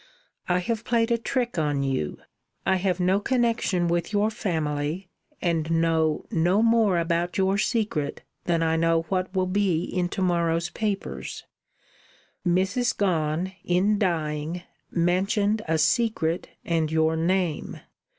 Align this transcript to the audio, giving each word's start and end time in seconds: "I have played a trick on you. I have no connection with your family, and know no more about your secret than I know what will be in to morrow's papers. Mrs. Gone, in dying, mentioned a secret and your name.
"I 0.49 0.57
have 0.61 0.83
played 0.83 1.11
a 1.11 1.17
trick 1.19 1.59
on 1.59 1.83
you. 1.83 2.17
I 2.65 2.77
have 2.77 2.99
no 2.99 3.19
connection 3.19 3.87
with 3.87 4.11
your 4.11 4.31
family, 4.31 5.11
and 5.43 5.69
know 5.69 6.25
no 6.31 6.63
more 6.63 6.97
about 6.97 7.37
your 7.37 7.59
secret 7.59 8.23
than 8.45 8.63
I 8.63 8.77
know 8.77 9.03
what 9.09 9.31
will 9.35 9.45
be 9.45 9.83
in 9.83 10.09
to 10.09 10.23
morrow's 10.23 10.71
papers. 10.71 11.43
Mrs. 12.43 12.97
Gone, 12.97 13.53
in 13.63 13.99
dying, 13.99 14.63
mentioned 14.89 15.61
a 15.67 15.77
secret 15.77 16.49
and 16.65 16.91
your 16.91 17.15
name. 17.15 17.79